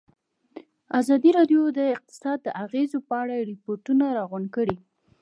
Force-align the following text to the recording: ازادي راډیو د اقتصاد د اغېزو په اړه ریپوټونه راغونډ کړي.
ازادي 0.99 1.29
راډیو 1.37 1.61
د 1.77 1.79
اقتصاد 1.95 2.37
د 2.43 2.47
اغېزو 2.63 2.97
په 3.07 3.13
اړه 3.23 3.35
ریپوټونه 3.51 4.05
راغونډ 4.17 4.47
کړي. 4.55 4.77